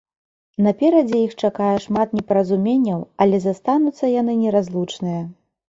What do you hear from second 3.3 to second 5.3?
застануцца яны неразлучныя.